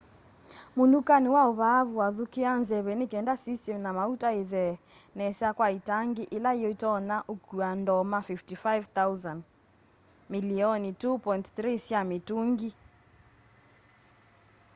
[0.75, 4.73] munukani wa vaavu wathukia nzeve nikenda system na mauta ithee
[5.17, 9.37] nesa kwa itangi ila yitonya ukua ndoma 55,000
[10.33, 12.69] milioni 2.3 sya mitungi